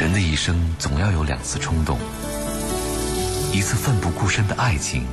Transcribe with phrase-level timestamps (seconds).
[0.00, 1.98] 人的一生总要有两次冲动，
[3.52, 5.06] 一次奋不顾身的爱情，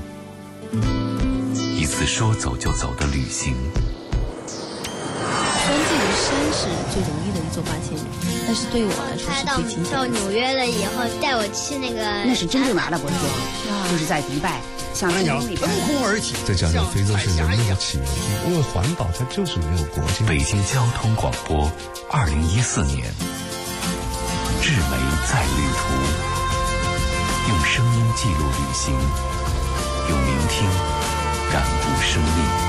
[1.52, 3.54] 一次说走就走的旅行。
[4.48, 8.02] 虽然这个山是最容易的一座八千里，
[8.48, 10.06] 但是对于我来说是最惊险到。
[10.06, 14.62] 纽约了以后，带我去那个那是真正的阿拉伯之光，就是在迪拜，
[14.94, 18.08] 像天空里边腾空而起，再加上非洲是人类的像起源，
[18.48, 20.24] 因为环保它就是没有国界。
[20.26, 21.70] 北京交通广播，
[22.10, 23.14] 二零一四年，
[24.68, 24.80] 志梅
[25.26, 25.94] 在旅途，
[27.48, 28.94] 用声音记录旅行，
[30.10, 30.68] 用聆听
[31.50, 32.67] 感悟生命。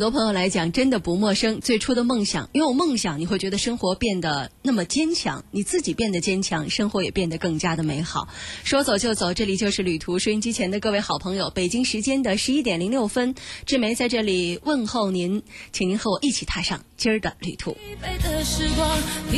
[0.00, 1.60] 多朋友来讲真的不陌生。
[1.60, 8.26] 最初的梦想，拥有梦想，你会觉得生活变得那么坚强，你自己变得坚强，生活也变得更加的美好。
[8.64, 10.18] 说走就走，这里就是旅途。
[10.18, 13.34] 收音机前的各位好朋友，北京时间的十一点零六分，
[13.66, 17.76] 志梅在这里问候您，请您和我一起踏上今儿的旅途。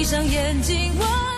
[0.05, 1.31] 上眼睛，闻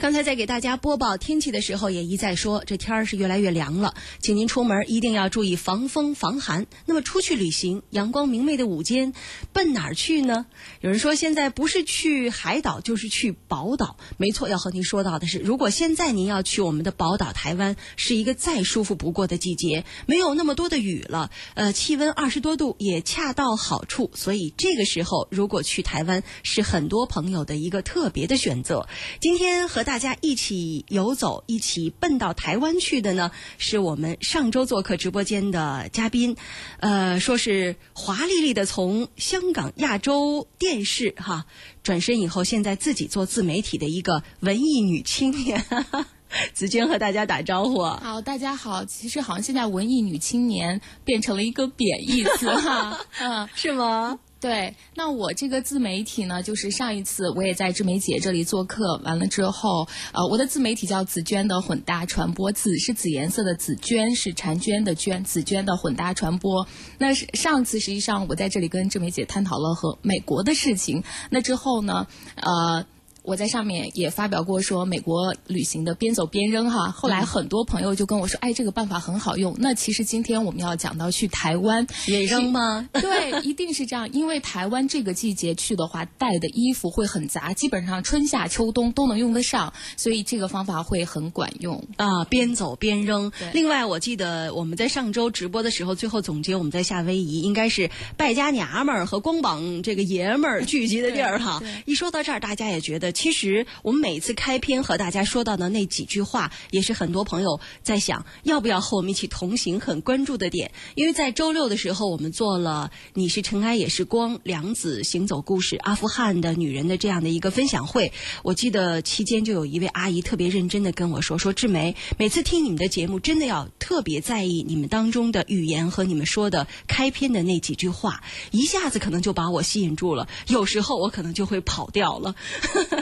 [0.00, 6.66] 刚才在给大家播报天气的时候，也一再说这天儿是越来越凉了，请您出门一定要注意防风防寒。
[6.86, 9.12] 那么出去旅行，阳光明媚的午间，
[9.52, 10.46] 奔哪儿去呢？
[10.80, 13.96] 有人说现在不是去海岛，就是去宝岛。
[14.18, 28.86] 没错，要和您说到的是，如果现在您要去我们的宝岛台湾，是一个再舒服不过的季节，没有那么多的雨了，呃，气温二十多度也恰到好处，所以这个时候如果去台湾，是很多朋友的一个特别的选择。
[29.20, 36.36] 今天和大家一起游走，一起奔到台湾去的呢，是我们上周做客直播间的嘉宾，
[36.80, 41.46] 呃，说是华丽丽的从香港亚洲电视哈
[41.82, 45.64] 转身以后，现在自己做自媒体的一个文艺女青年。
[46.52, 48.84] 子娟和大家打招呼啊，好，大家好。
[48.84, 54.18] 其实好像现在文艺女青年变成了一个贬义词哈， 嗯，是吗？
[54.40, 54.74] 对。
[54.94, 66.66] 那我这个自媒体呢，就是上一次我也在志梅姐这里做客，完了之后，呃，我的自媒体叫紫娟的混搭传播，紫是紫颜色的紫，娟是婵娟的娟，紫娟的混搭传播。
[66.98, 72.06] 那是上次实际上我在这里跟志梅姐探讨了和美国的事情，那之后呢，
[72.36, 72.86] 呃。
[73.28, 79.54] 我在上面也发表过说美国旅行的边走边扔哈，后来很多朋友就跟我说，哎，这个办法很好用。
[79.58, 82.88] 那其实今天我们要讲到去台湾也扔吗？
[82.94, 91.84] 对，一定是这样，因为台湾这个季节去的话，带的衣服会很杂，基本上春夏秋冬都能用得上，所以这个方法会很管用。
[91.96, 93.30] 啊，边走边扔。
[93.52, 101.62] 另外，我记得我们在上周直播的时候，最后总结我们在夏威夷应该是败家娘们儿和光膀这个爷们儿聚集的地儿哈。
[101.84, 110.70] 一说到这儿，大家也觉得，其实我们每次开篇和大家说到的那几句话，也是很多朋友在想要不要和我们一起同行，很关注的点。
[110.94, 118.12] 因为在周六的时候，我们做了《你是尘埃也是光》梁子行走故事、阿富汗的女人的这样的一个分享会。
[118.44, 130.28] 我记得期间就有一位阿姨特别认真的跟我说：“说志梅，每次听你们的节目，真的要特别在意你们当中的语言和你们说的开篇的那几句话，一下子可能就把我吸引住了。
[130.46, 132.36] 有时候我可能就会跑掉了。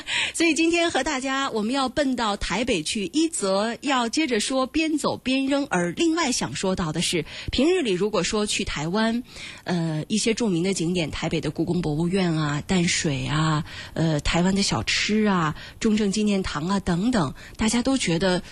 [0.35, 9.23] 所以今天和大家，我们要奔到台北去，一则要接着说边走边扔，而另外想说到的是，平日里如果说去台湾，
[9.65, 13.65] 呃，一些著名的景点，台北的故宫博物院啊、淡水啊、
[13.95, 18.43] 呃，台湾的小吃啊、中正纪念堂啊等等，大家都觉得。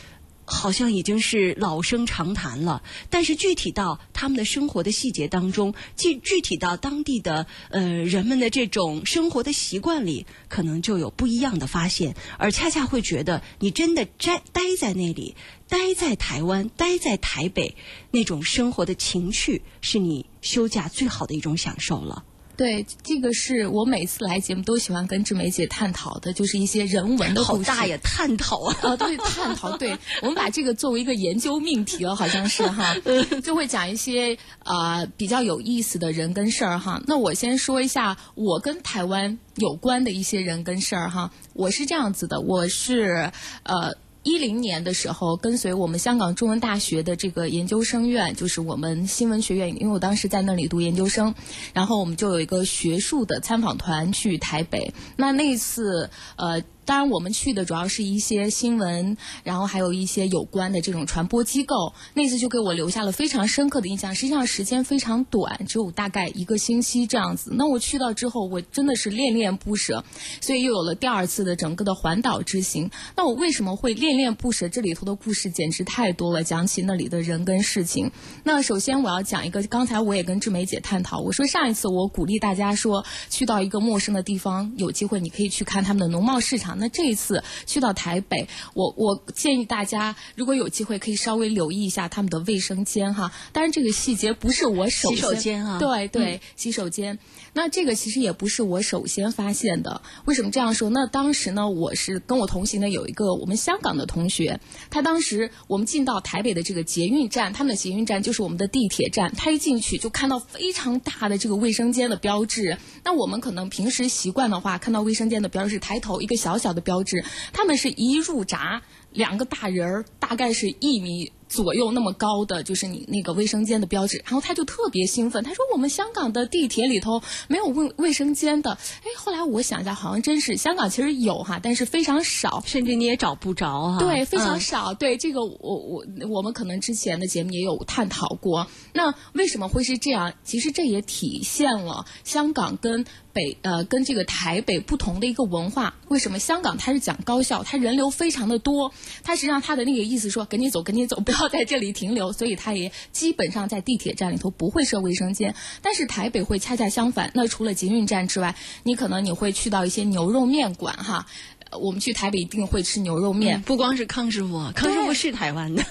[0.44, 15.34] 好像已经是老生常谈了，但是具体到他们的生活的细节当中，具具体到当地的呃人们的这种生活的习惯里，可能就有不一样的发现，而恰恰会觉得你真的待待在那里，
[15.68, 17.76] 待在台湾，待在台北，
[18.10, 22.24] 那种生活的情趣，是你休假最好的一种享受了。
[22.56, 27.70] 对，这个是我每次来节目都喜欢跟志梅姐探讨的，就是一些人文的故事。
[27.70, 28.76] 好大呀，探讨啊！
[28.82, 32.94] 啊， 对，探讨，对我们把这个作为一个研究命题了，好像是哈
[33.42, 37.02] 就会讲一些啊、比较有意思的人跟事儿哈。
[37.06, 41.32] 那我先说一下我跟台湾有关的一些人跟事儿哈。
[41.54, 43.32] 我是这样子的，我是
[43.64, 43.94] 呃。
[44.24, 51.34] 一零年的时候，跟随我们香港中文大学的这个研究生院，就是我们新闻学院，因为我当时在那里读研究生，
[51.74, 54.94] 然后我们就有一个学术的参访团去台北。
[55.16, 61.92] 那那一次，呃，当然我们去的主要是一些新闻，然后还有一些有关的这种传播机构。
[62.12, 64.14] 那次就给我留下了非常深刻的印象。
[64.14, 67.50] 实际上时间非常短，只有大概一个星期这样子。
[67.54, 70.04] 那我去到之后，我真的是恋恋不舍，
[70.40, 72.90] 所以又有了第二次的整个的环岛之行。
[73.16, 74.68] 那我为什么会恋恋不舍？
[74.68, 78.10] 这里头的故事简直太多了，讲起那里的人跟事情。
[78.42, 86.73] 那首先我要讲一个，刚才我也跟志梅姐探讨，我说上一次我鼓励大家说，去到一个陌生的地方，有机会你可以去看他们的农贸市场。
[86.78, 93.32] 那这一次去到台北，我我建议大家如果有机会可以稍微留意一下他们的卫生间哈。
[93.52, 97.18] 当然这个细节不是我首洗先手间啊对对，洗手间。
[97.52, 100.02] 那这个其实也不是我首先发现的。
[100.24, 100.90] 为什么这样说？
[100.90, 104.58] 那当时呢，我是跟我同行的有一个我们香港的同学，
[104.90, 112.76] 他当时我们进到台北的这个捷运站，他们的捷运站就是我们的地铁站，他一进去就看到非常大的这个卫生间的标志。
[113.04, 117.22] 那我们可能平时习惯的话，看到卫生间的标志，抬头一个小小的标志，
[117.52, 118.82] 他们是一入闸
[119.12, 121.30] 两个大人儿，大概是一米。
[121.46, 133.98] 左右那么高的就是你那个卫生间的标志，然后他就特别兴奋，他说我们香港的地铁里头没有卫卫生间的，哎，后来我想一下，好像真是香港其实有哈，但是非常少，甚至你也找不着啊。
[134.00, 134.94] 对，非常嗯少。
[134.94, 138.66] 对这个我，我我们可能之前的节目也有探讨过。
[138.92, 140.32] 那为什么会是这样？
[140.42, 143.04] 其实这也体现了香港跟
[143.34, 145.94] 北呃跟这个台北不同的一个文化。
[146.08, 148.92] 为什么香港它是讲高效，它人流非常的多，
[149.22, 155.54] 它实际上它的那个意思说赶紧走，赶紧走，不要在这里停留，所以它也基本上在地铁站里头不会设卫生间。
[155.82, 158.54] 但是台北会恰恰相反，那除了捷运站之外，
[158.84, 161.26] 你可能你会去到一些牛肉面馆哈。
[161.70, 165.82] 呃我们去台北一定会吃牛肉面，嗯不光是康师傅啊，康师傅是台湾的。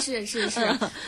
[0.00, 0.60] 是 是是，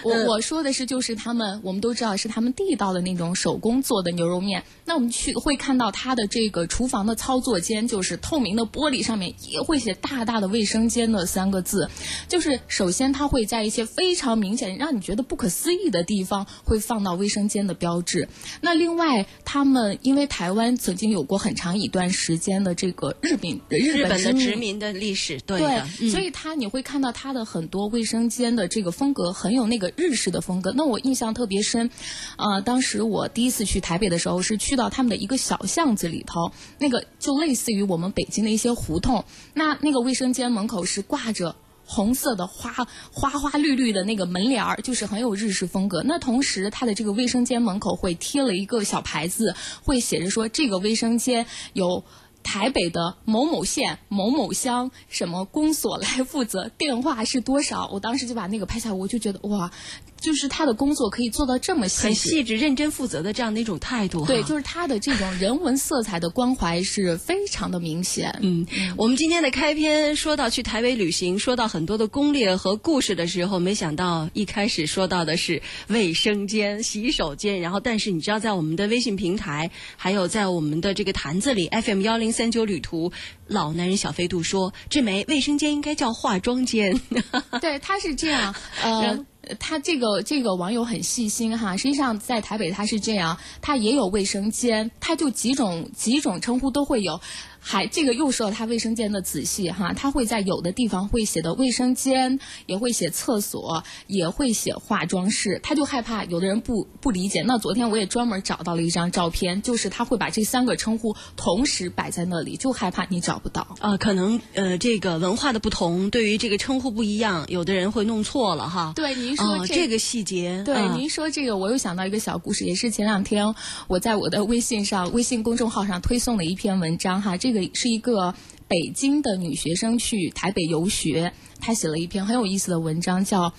[0.02, 4.64] 我我说的是就是他们，我们都知道是他们地道的那种手工做的牛肉面。
[4.84, 11.90] 那我们去会看到它的这个厨房的操作间，就是透明的玻璃上面也会写大大的“卫生间”的三个字。
[12.26, 18.28] 就是首先它会在一些非常明显让你觉得不可思议的地方会放到卫生间的标志。
[18.62, 30.72] 那另外，他们因为台湾曾经有过很长一段时间的这个日本日日本的殖殖民的历史，对对，嗯所以它你会看到它的很多卫生间的这个风格很有那个日式的风格。
[30.76, 31.90] 那我印象特别深，
[32.36, 39.24] 呃，当时我第一次去台北的时候是去到他们的一个小巷子里头，那个就类似于我们北京的一些胡同，
[39.54, 41.54] 那那个卫生间门口是挂着。
[41.90, 42.70] 红色的花
[43.10, 46.02] 花花绿绿的那个门帘儿，就是很有日式风格。
[46.02, 52.04] 那同时，它的这个卫生间门口会贴了一个小牌子，会写着说这个卫生间有
[52.50, 57.90] 台北的某某县某某乡什么公所来负责，电话是多少？
[57.92, 59.70] 我当时就把那个拍下来，我就觉得哇，
[60.20, 62.06] 就是他的工作可以做到这么细致。
[62.06, 64.26] 很细致、认真负责的这样的一种态度哈。
[64.26, 68.38] 对，就是他的这种人文色彩的关怀是非常的明显。
[68.42, 68.66] 嗯，
[68.96, 83.12] 我们今天的开篇说到去台北旅行，说到很多的攻略和故事的时候，没想到一开始说到的是卫生间、洗手间，然后但是你知道，在我们的微信平台，还有在我们的这个坛子里，FM 幺零三九旅途，
[83.48, 86.98] 老男人小飞度说，这枚，卫生间应该叫化妆间。
[87.60, 89.26] 对，他是这样， 呃。
[89.58, 97.18] 他这个这个网友很细心哈，实际上在台北他是这样，他也有卫生间，他就几种几种称呼都会有。
[97.60, 105.60] 还这个又说到他卫生间的仔细哈，他会在有的地方会写的卫生间，也会写厕所，也会写化妆室。
[105.62, 107.42] 他就害怕有的人不不理解。
[107.42, 113.76] 那昨天我也专门找到了一张照片，就是他会把这三个称呼同时摆在那里，就害怕你找不到。
[113.80, 118.92] 呃，可能呃这个文化的不同，对于这个称呼不一样，有的人会弄错了哈。
[118.94, 123.54] 对，您说哦，这这个细节，对，嗯您说这个，我又想到一个小故事，也是前两天
[123.86, 127.36] 我在我的微信上、微信公众号上推送了一篇文章哈。
[127.36, 128.34] 这这个是一个
[128.68, 133.54] 北京的女学生去台北游学，她写了一篇很有意思的文章，叫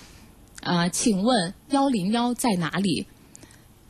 [0.62, 3.08] 啊、请问幺零幺在哪里？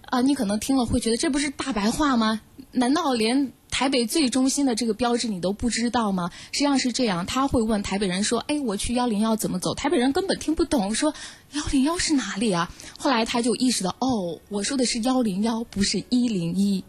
[0.07, 2.41] 啊、你可能听了会觉得这不是大白话吗？
[2.73, 6.31] 难道连台北最中心的这个标志你都不知道吗？
[6.51, 11.13] 实际上是这样，他会问台北人说：“哎，我去幺零幺怎么走？”台北人根本听不懂，说
[11.53, 12.73] 幺零幺是哪里啊？
[12.99, 16.85] 后来他就意识到，哦，我说的是幺零幺，不是一零一。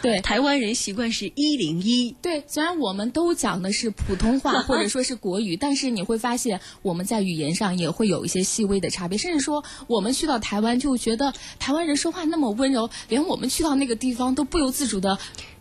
[0.00, 2.14] 对台湾人习惯是一零一。
[2.22, 15.18] 对，虽然我们都讲的是普通话 或者说是国语，但是你会发现我们在语言上也会有一些细微的差别，甚至说我们去到台湾就觉得台湾人说话那么温柔，连我们去到那个地方都不由自主的。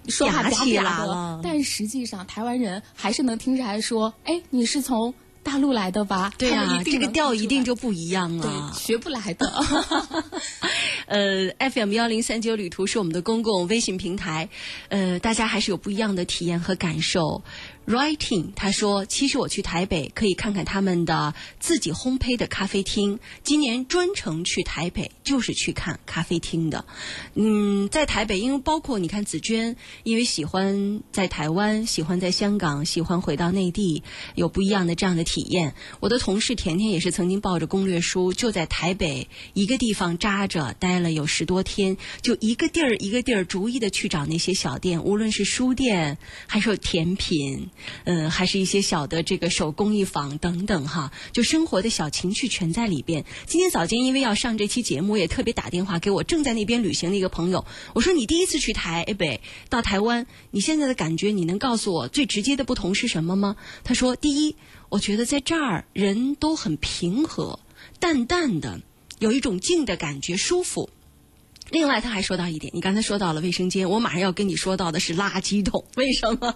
[0.07, 6.31] 说话嗲起嗲的，但实际上台湾人还是能听出来说，哎，你是从大陆来的吧？
[6.37, 8.79] 对啊他们一，定这个调一定就不一样了对。
[8.79, 9.51] 学不来的。
[11.07, 14.47] 呃，FM 幺零三九旅途是我们的公共微信平台，
[14.89, 17.43] 呃，大家还是有不一样的体验和感受。
[17.91, 23.19] Writing 他说，其实我去台北可以看看他们的自己烘焙的咖啡厅。
[23.43, 26.85] 今年专程去台北就是去看咖啡厅的。
[27.33, 34.03] 嗯，在台北，因为包括你看紫娟，因为喜欢在台湾，喜欢在香港，喜欢回到内地，
[34.35, 35.75] 有不一样的这样的体验。
[35.99, 46.17] 我的同事甜甜也是曾经抱着攻略书，就在台北一个地方扎着待了有十多天，就一个地儿一个地儿逐一的去找那些小店，无论是书店，
[46.47, 47.69] 还是甜品，
[48.03, 53.25] 嗯、还是一些小的这个手工艺坊等等哈，就生活的小情趣全在里边。
[53.45, 63.55] 今天早间因为要上这期节目，也特别打电话给我正在那边旅行的一个朋友，我说你第一次去台北到台湾，你现在的感觉，你能告诉我最直接的不同是什么吗？
[63.83, 64.55] 他说，第一，
[64.89, 67.59] 我觉得在这儿人都很平和，
[67.99, 68.81] 淡淡的，
[69.19, 70.89] 有一种静的感觉，舒服。
[71.71, 75.85] 另外，他还说到一点，你刚才说到了卫生间，我马上要跟你说到的是垃圾桶。
[75.95, 76.55] 为什么？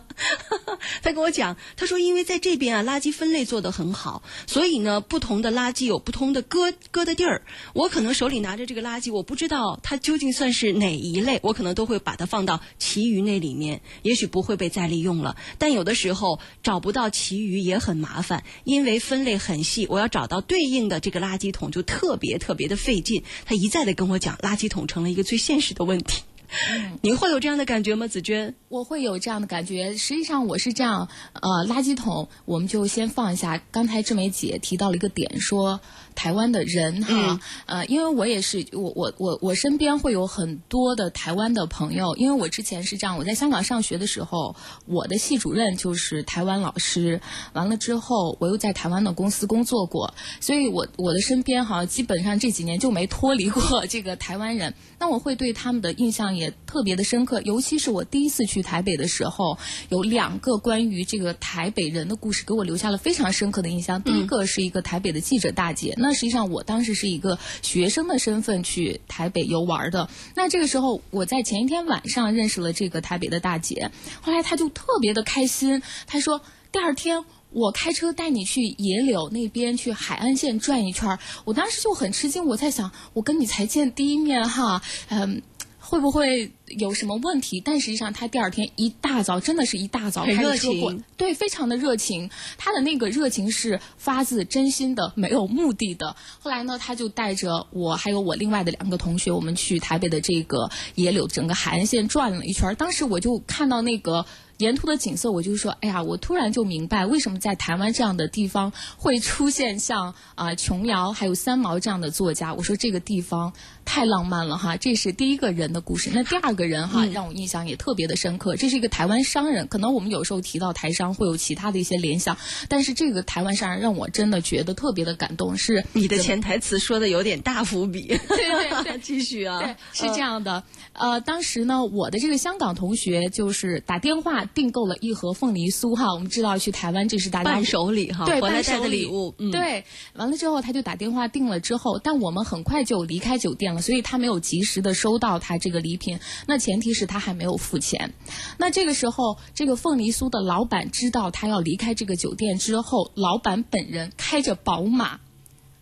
[1.02, 7.44] 他跟我讲，他说因为在这边啊，垃圾分类做得很好，所以呢，不同的垃圾有不同的搁搁的地儿。
[7.74, 15.38] 我可能手里拿着这个垃圾，我不知道它究竟算是哪一类，我可能都会把它放到其余那里面，也许不会被再利用了。
[15.58, 23.24] 但有的时候找不到其余也很麻烦，因为分类很细，我要找到对应的这个垃圾桶就特别特别的费劲。
[23.46, 26.24] 他一再的跟我讲，垃圾桶成了一个最现实的问题。
[27.02, 28.54] 你会有这样的感觉吗，子娟？
[28.70, 29.98] 我会有这样的感觉。
[29.98, 33.62] 实际上我是这样，呃，垃圾桶我们就先放一下。
[33.72, 35.82] 刚才志梅姐提到了一个点，说
[36.16, 44.56] 台湾的人哈，呃，因为我也是，我我我我身边会有很多的台湾的朋友，因为我之前是这样，我在香港上学的时候，
[44.86, 47.22] 我的系主任就是台湾老师，
[47.54, 54.74] 完了之后我又在台湾的公司工作过，所以我我的身边哈，基本上这几年就没脱离过这个台湾人。
[54.98, 59.58] 那我会对他们的印象也特别的深刻，尤其是我第一次去台北的时候，
[59.90, 64.02] 有两个关于这个台北人的故事给我留下了非常深刻的印象。
[64.02, 70.08] 第一个是一个台北的记者大姐，那实际上我当时是一个学生的身份去台北游玩的。
[70.36, 73.90] 那这个时候我在前一天晚上认识了这个台北的大姐，
[74.22, 76.40] 后来她就特别的开心，她说
[76.72, 77.26] 第二天。
[77.52, 85.42] 我开车带你去野柳那边去海岸线转一圈儿，我当时就很吃惊，我在想，我跟你才见第一面哈，嗯。
[85.88, 87.62] 会不会有什么问题？
[87.62, 92.30] 但实际上，他第二天一大早，真的是一大早很开着车热情过对，非常的热情。
[92.58, 96.16] 他的那个热情是发自真心的，没有目的的。
[96.40, 102.76] 后来呢，他就带着我还有我另外的两个同学，我们去台北的这个野柳整个海岸线转了一圈儿。
[102.76, 104.26] 当时我就看到那个。
[104.58, 112.54] 沿途的景色，我就说，哎呀，我突然就明白为什么在台湾这样的地方会出现像啊、琼瑶还有三毛这样的作家。
[112.54, 113.52] 我说这个地方
[113.86, 116.10] 太浪漫了哈，这是第一个人的故事。
[116.14, 118.56] 那第二个人哈，让我印象也特别的深刻。
[118.56, 122.36] 这是一个台湾商人，可能我们有时候提到台商会有其他的一些联想，
[122.68, 125.56] 但是这个台湾商人让我真的觉得特别的感动。
[125.56, 128.08] 是你的潜台词说的有点大伏笔。
[128.08, 129.60] 对 对对， 继续啊。
[129.60, 130.64] 对，是这样的。
[130.94, 136.14] 呃，当时呢，我的这个香港同学就是打电话订购了一盒凤梨酥哈。
[136.14, 139.34] 我们知道去台湾这是大家伴手礼哈，对，回来带的伴手礼礼物。
[139.38, 139.84] 嗯，对，
[140.16, 146.20] 完了之后他就打电话订了之后，但我们很快就离开酒店所以他没有及时的收到他这个礼品。
[146.48, 148.14] 那前提是他还没有付钱。
[148.58, 155.20] 那这个时候，这个凤梨酥的老板知道他要离开这个酒店之后，老板本人开着宝马。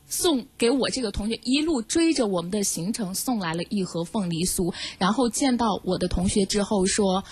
[0.05, 7.23] 送给我这个同学一路追着我们的行程送来了一盒凤梨酥，然后见到我的同学之后说，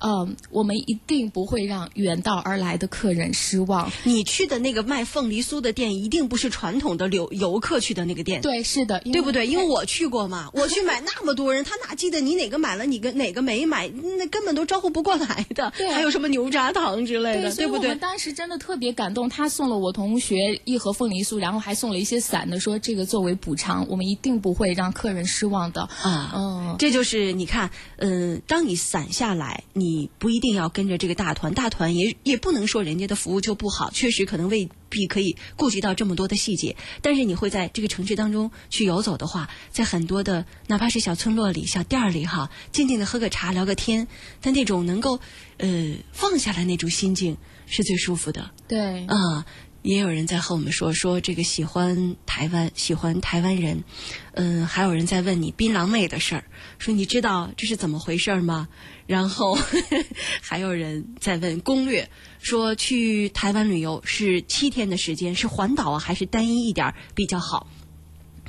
[0.00, 3.90] 嗯，我们一定不会让远道而来的客人失望。
[4.04, 8.40] 你去的那个卖凤梨酥的店，一定不是传统的游游客去的那个店。
[8.40, 9.46] 对，是的，对不对？
[9.46, 15.72] 因为我去过嘛， 我去买那么多人，他哪记得你哪个买了，你跟哪个没买，那根本都招呼不过来的。
[15.76, 17.98] 对还有什么牛轧糖之类的，不对所以我们？
[17.98, 25.82] 当时真的特别感动，他送了我同学一盒凤梨酥，然后还送了一些散的，说这个作为补偿，我们一定不会让客人失望的。
[26.02, 36.76] 啊，嗯，这就是你看，嗯、当你散下来，你你不一定要跟着这个大团，大团也也不能说人家的服务就不好，确实可能未必可以顾及到这么多的细节。
[37.02, 44.06] 但是你会在这个城市当中去游走的话，在很多的哪怕是小村落里、小店儿里哈，静静的喝个茶、聊个天，
[44.40, 45.18] 但那种能够
[45.58, 48.48] 呃放下来那种心境是最舒服的。
[48.68, 49.44] 对，啊，
[49.82, 53.84] 也有人在和我们说说这个喜欢台湾，喜欢台湾人，
[54.32, 56.44] 嗯，还有人在问你槟榔妹的事儿，
[56.78, 58.68] 说你知道这是怎么回事吗？
[59.06, 60.04] 然后呵 呵
[60.42, 62.10] 还有人在问攻略，
[62.40, 67.66] 说去台湾旅游是七天的时间，是环岛啊，还是单一一点比较好？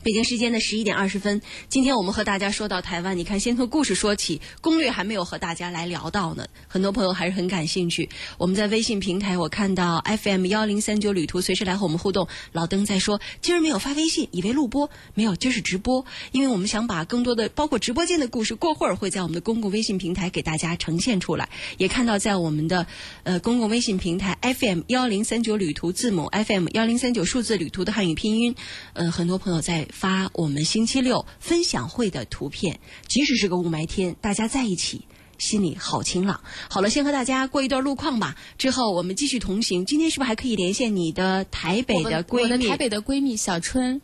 [0.03, 8.10] 北京时间的十一点二十分，今天我们和大家说到台湾，你看先从故事说起，攻略还没有和大家来聊到呢，很多朋友还是很感兴趣。
[8.39, 12.27] 我们在微信平台，我看到 FM 幺零三九旅途随时来和我们互动。
[12.51, 21.48] 老登在说，今儿没有发微信，以为录播，没有，今儿是直播，因为我们想把更多的包括直播间的故事，过会儿会在我们的公共微信平台给大家呈现出来。
[21.77, 22.88] 也看到在我们的
[23.22, 28.55] 呃公共微信平台 FM 幺零三九旅途字母 FM 幺零三九数字旅途的汉语拼音，
[28.93, 35.05] 呃，很多朋友在发我们星期六分享会的图片，即使是个雾霾天，大家在一起。
[35.38, 36.41] 心里好晴朗。
[36.69, 39.88] 好了，先和大家过一段路况吧，之后我们继续同行。
[39.88, 42.50] 今天是不是还可以连线你的台北的闺蜜？
[42.50, 44.03] 的台北的闺蜜小春，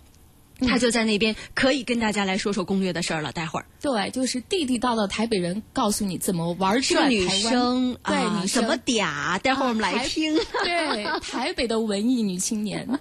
[0.61, 3.31] 她就在那边，可以跟大家来说说攻略的事儿了。
[3.31, 9.37] 待会儿，对，就是地地道道台北人告诉你怎么玩转这女生对怎么嗲？
[9.37, 10.33] 待会儿我们来台听。
[10.63, 12.99] 对，台北的文艺女青年。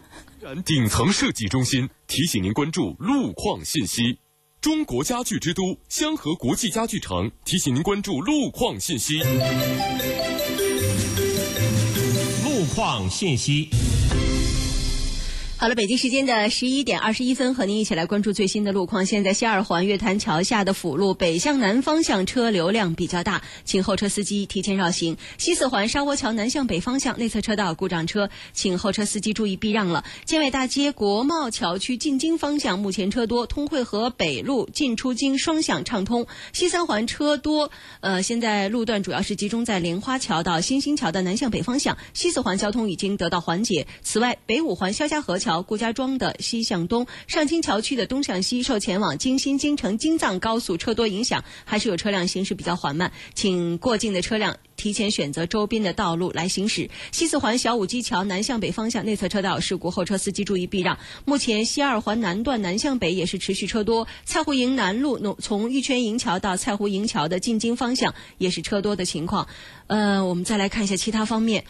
[0.64, 4.18] 顶层设计中心提醒您关注路况信息。
[4.60, 9.18] 中国家具之都香河国际家具城提醒您关注路况信息。
[12.44, 13.68] 路况信息。
[15.58, 19.06] 好了，北京时间的十一点二十一分，和您一起来关注最新的路况。
[19.06, 25.16] 现在西二环月坛桥下的辅路北向南方向车流量比较大，请后车司机提前绕行。
[25.38, 30.04] 西四环沙窝桥南向北方向内侧车道故障车，请后车司机注意避让了。
[30.26, 36.26] 建外大街国贸桥区进京方向目前车多，通惠河北路进出京双向畅通。
[36.52, 37.70] 西三环车多，
[38.00, 43.86] 呃，现在路段主要是集中在莲花桥到新兴桥的南向北方向，西四环交通已经得到缓解。
[44.02, 54.56] 此外，北五环萧家河桥桥顾家庄的西向东，上清桥区的东向西，受前往京新京城京藏高速车多影响，还是有车辆行驶比较缓慢，请过境的车辆。
[54.76, 56.90] 提前选择周边的道路来行驶。
[57.10, 60.98] 西四环小武基桥南向北方向内侧车道事故，后车司机注意避让。
[61.24, 69.48] 目前西二环南段南向北也是持续车多，蔡湖营南路从玉泉营桥到蔡湖营桥的进京方向也是车多的情况。
[69.86, 71.64] 呃，我们再来看一下其他方面。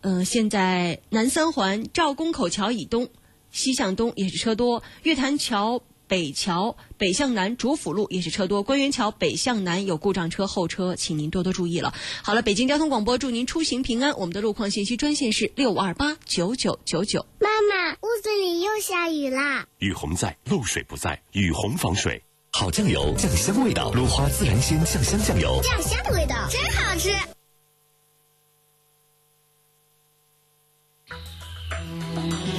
[0.00, 3.08] 呃，现在南三环赵公口桥以东
[3.50, 5.82] 西向东也是车多，月坛桥。
[6.08, 11.92] 北桥北向南主辅路也是车多，官园桥北向南有故障车后车，请您多多注意了。
[12.22, 14.18] 好了，北京交通广播祝您出行平安。
[14.18, 17.26] 我们的路况信息专线是六五二八九九九九。
[17.38, 19.66] 妈妈，屋子里又下雨啦！
[19.80, 22.22] 雨虹在，漏水不在，雨虹防水。
[22.52, 25.60] 好酱油，酱香味道，鲁花自然鲜酱香酱油。
[25.62, 27.12] 酱香的味道真好吃。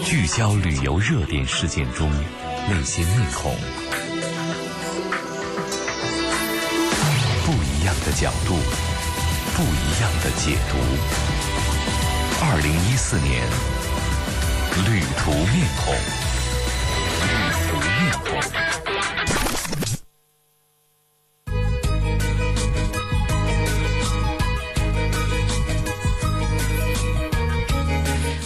[0.04, 2.10] 聚焦旅游热点事件中
[2.70, 3.56] 那些面孔，
[7.46, 8.56] 不一样的角度，
[9.56, 10.78] 不一样的解读。
[12.42, 13.44] 二零一四年，
[14.86, 15.94] 旅途面孔，
[17.26, 17.32] 旅
[17.68, 18.69] 途面孔。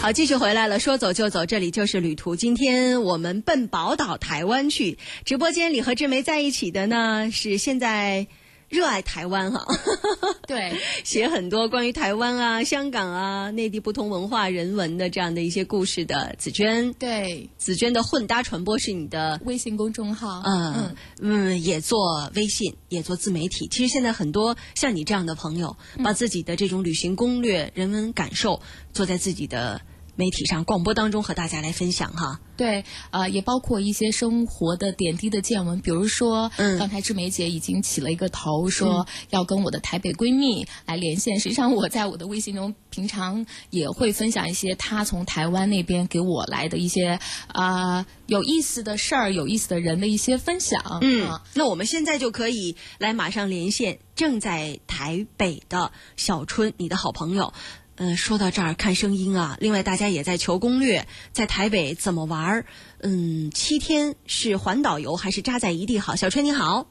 [0.03, 2.35] 好，继续回来了，说走就走，这里就是旅途。
[2.35, 8.27] 今天我们奔宝岛台湾去，直播间里和志梅在一起的呢是现在
[8.67, 9.65] 热爱台湾哈，
[10.45, 10.73] 对，
[11.05, 16.35] 写很多关于台湾啊、香港啊、内地不同文化人文的这样的一些故事的。
[16.37, 16.91] 紫娟。
[16.99, 20.93] 对，紫娟的混搭传播是你的微信公众号，嗯。
[21.21, 23.69] 嗯，也做微信，也做自媒体。
[23.71, 28.61] 其实现在很多像你这样的朋友，把自己的这种旅行攻略、人文感受
[28.91, 29.79] 做在自己的
[30.15, 32.39] 媒体上、广播当中和大家来分享哈。
[32.55, 41.39] 对，呃，也包括一些生活的点滴的见闻，比如说，嗯刚才志梅姐已经起了一个头，说要跟我的台北闺蜜来连线。
[41.39, 50.99] 实际上，我在我的微信中平常也会分享一些她从台湾那边给我来的一些啊、有意思的事儿、有意思的人的一些分享。
[51.01, 57.51] 嗯啊，那我们现在就可以来马上连线正在台北的小春，你的好朋友。
[57.95, 62.65] 嗯，说到这儿看声音啊，另外大家也在求攻略，在台北怎么玩儿？
[63.01, 66.15] 嗯，七天是环岛游还是扎在一地好？
[66.15, 66.87] 小春你好，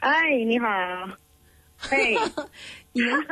[0.00, 0.12] 哎，
[0.46, 0.66] 你好，
[1.88, 2.18] 对，
[2.92, 3.24] 你们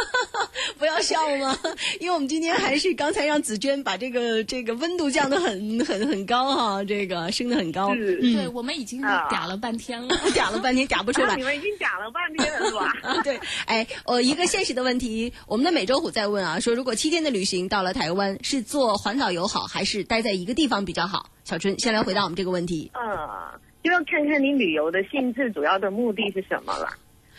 [0.78, 1.58] 不要笑吗？
[1.98, 7.94] 因为我们今天还是刚才让紫娟把这个这个温度降得很很很高哈，这个升得很高。
[7.94, 10.14] 嗯对，我们已经啊嗲了半天了。
[10.34, 11.42] 嗲了半天嗲不出来啊你。
[11.42, 12.92] 们已经嗲了半天了是吧？
[13.02, 21.30] 啊，对，哎，呃，一个现实的问题，我们的美洲虎在问啊，说如果七天的旅行到了台湾，是做环岛游好，还是待在一个地方比较好？
[21.44, 22.90] 小春，先来回答我们这个问题。
[22.92, 26.88] 呃，就要看看你旅游的性质，主要的目的是什么了。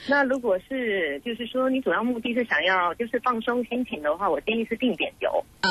[0.09, 5.29] 那如果是就是说你主要目的是想要就是放松心情的话，我建议是定点游。
[5.61, 5.69] 啊，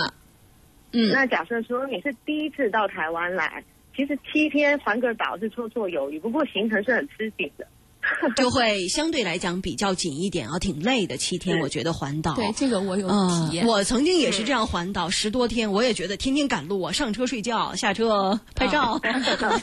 [0.92, 7.66] 嗯，那假设说你是第一次到台湾来，其实七天环个岛是绰绰有余，不过行程是很吃紧的。
[8.36, 11.16] 就会相对来讲比较紧一点啊，挺累的。
[11.16, 12.34] 七天，我觉得环岛。
[12.34, 13.66] 对，这个我有嗯体验。
[13.66, 19.00] 我曾经也是这样环岛十多天，我也觉得天天赶路啊，上车睡觉，下车拍照。
[19.02, 19.62] 是的，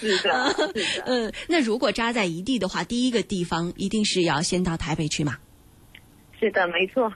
[0.00, 0.54] 是的。
[1.06, 5.36] 嗯，那如果扎在一地的话，第一个地方一定是要先到台北去嘛？
[6.38, 7.10] 是的，没错，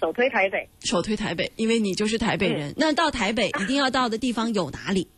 [0.00, 0.68] 首推台北。
[0.80, 2.74] 首推台北，因为你就是台北人。
[2.76, 5.08] 那到台北一定要到的地方有哪里？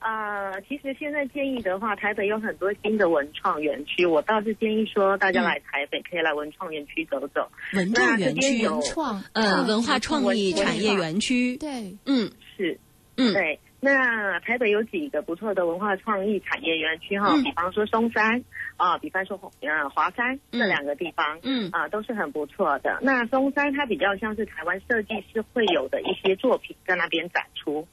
[0.00, 7.48] 啊、其实现在建议的话，台北有很多新的文创园区，我倒是建议说大家来台北、可以来文创园区走走。
[7.74, 11.56] 文创园区有文创，呃，文化创意产业园区。
[11.58, 12.80] 对，嗯是，
[13.16, 13.60] 嗯，对。
[13.82, 18.44] 那台北有几个不错的文化创意产业园区哈，嗯比方说松山
[18.76, 22.98] 啊、比方说呃华山这两个地方，嗯啊、都是很不错的。
[23.00, 27.86] 那松山它比较像是台湾设计师会有的一些作品在那边展出，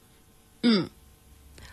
[0.61, 0.89] 嗯，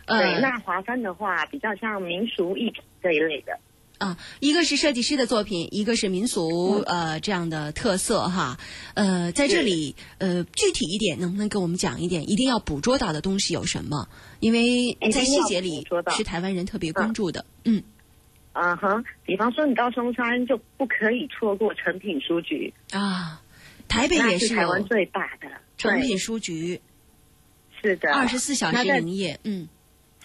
[0.06, 0.16] 对。
[0.16, 3.58] 呃，那华山的话比较像民俗艺品这一类的，
[3.98, 8.58] 啊，一个是设计师的作品，一个是民俗呃这样的特色哈。
[8.94, 12.28] 呃，在这里呃具体一点，能不能给我们讲一点？
[12.28, 14.08] 一定要捕捉到的东西有什么？
[14.40, 15.86] 因为在细节里
[16.16, 17.46] 是台湾人特别关注的。
[17.64, 17.82] 嗯
[18.52, 19.02] 啊哈。
[19.24, 23.40] 比方说你到松山就不可以错过成品书局，啊，
[23.88, 26.80] 台北也是是台湾最大的，对，成品书局，
[27.80, 29.40] 是的，二十四小时营业。
[29.44, 29.66] 嗯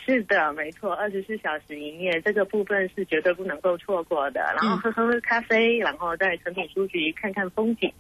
[0.09, 4.41] 是的，没错，二十四小时营业，这个部分是绝对不能够错过的。
[4.41, 7.93] 然后嗯喝喝咖啡，然后在成品书局看看风景。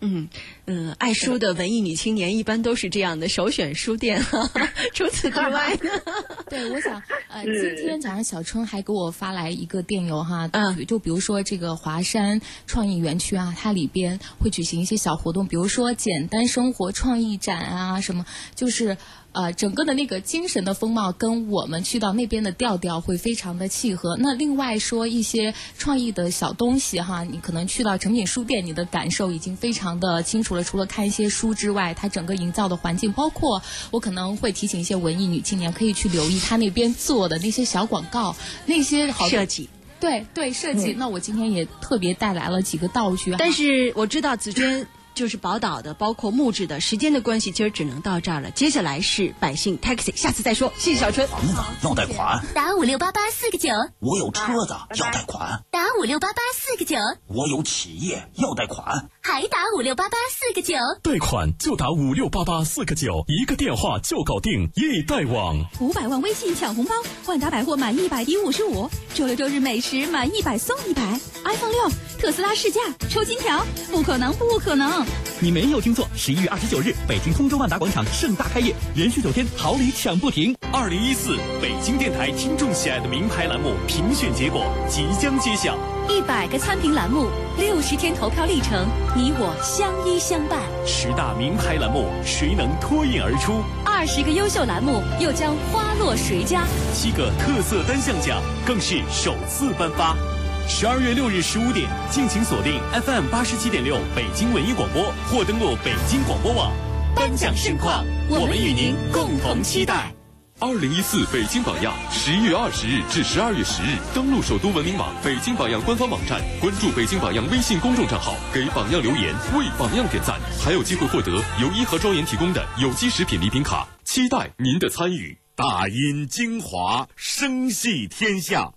[0.00, 0.28] 嗯
[0.66, 4.20] 嗯、呃爱书的文艺女青年一般都是这样的首选书店。
[4.92, 5.90] 除此之外呢？
[6.50, 18.98] 对，我想，呃，今天早上小春还给我发来一个电邮哈，嗯就比如说这个华山创意园区啊，它里边会举行一些小活动，比如说简单生活创意展啊，什么，就是
[19.34, 24.16] 呃，整个的那个精神的风貌跟我们去到那边的调调会非常的契合。
[24.16, 30.62] 那另外说一些创意的小东西哈，你可能去到成品书店，你的感受已经非常的清楚了。
[30.62, 39.68] 除了看一些书之外，它整个营造的环境，包括我可能会提醒一些文艺女青年可以去留意他那边做的那些小广告，那些好设计。
[40.00, 40.92] 对对设计。
[40.92, 48.50] 那我今天也特别带来了几个道具，但是我知道紫娟就是宝岛的，包括木质的，时间的关系，今儿只能到这儿了。
[48.50, 50.72] 接下来是百姓 taxi，下次再说。
[50.76, 51.26] 谢谢小春。
[51.28, 56.96] 房子要贷款，打五六八八四个九，我有车子要贷款，打五六八八四个九，
[57.28, 59.08] 我有企业要贷款。
[59.22, 60.74] 还打五六八八四个九。
[61.02, 64.70] 贷款就打五六八八四个九，一个电话就搞定。
[64.74, 65.64] 易贷网。
[65.80, 66.94] 五百万微信抢红包，
[67.26, 75.03] 万达百货满一百抵五十五，周六周日美食满一百送一百，iPhone 六、特斯拉试驾抽金条，不可能不可能！
[75.40, 80.56] 你没有听错，十一月二十九日，北京通州万达广场盛大开业，连续九天好礼抢不停。
[80.72, 85.76] 二零一四北京电台听众喜爱的名牌栏目评选结果即将揭晓。
[86.08, 88.86] 一百个参评栏目，六十天投票历程，
[89.16, 90.60] 你我相依相伴。
[90.86, 93.62] 十大名牌栏目，谁能脱颖而出？
[93.84, 96.64] 二十个优秀栏目又将花落谁家？
[96.92, 100.16] 七个特色单项奖更是首次颁发。
[100.66, 106.72] 十二月六日十五点，敬请锁定 FM 八十七点六北京文艺广播，或登录北京广播网。
[107.14, 110.12] 颁奖盛况，我们与您共同期待。
[110.58, 123.86] 二零一四北京榜样，十一月二十日至十二月十日，登录首都文明网、北京榜样官方网站，关注北京榜样微信公众账号，给榜样留言，为榜样点赞，还有机会获得由一和庄园提供的有机食品礼品卡。
[124.04, 125.36] 期待您的参与。
[125.56, 128.72] 大音精华，声系天下。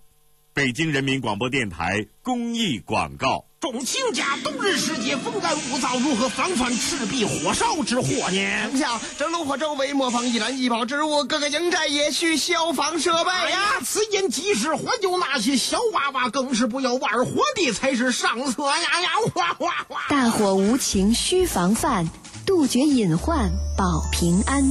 [0.57, 3.45] 北京人民广播电台公益广告。
[3.59, 8.69] 众卿家冬日时节风干物燥，如何防范赤壁火烧之祸呢？
[8.71, 13.59] 丞相，这炉火周围模仿易燃易爆之物，各个营寨也需消防设备哎呀！
[13.85, 19.09] 此言极是，还有那些小娃娃更是不要玩火的才是上策呀呀！
[19.35, 20.05] 哗哗哗！
[20.09, 22.09] 大火无情需防范，
[22.47, 24.65] 杜绝隐患保平安。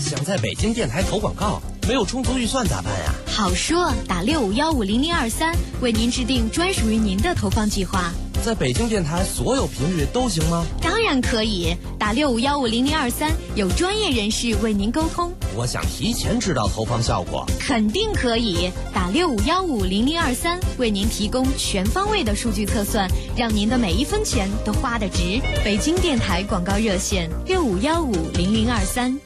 [0.00, 3.14] 想在北京电台投广告，没有充足预算咋办呀？
[3.26, 8.12] 好说，打六五幺五零零二三，为您制定专属于您的投放计划。
[8.42, 10.66] 在北京电台所有频率都行吗？
[10.82, 15.32] 当然可以，打六五幺五零零二三，有专业人士为您沟通。
[15.56, 18.70] 我想提前知道投放效果，肯定可以。
[18.92, 25.40] 打六五幺五零零二三，为您提供全方位的数据测算，让您的每一分钱都花得值。
[25.64, 29.18] 北京电台广告热线：六五幺五零零二三。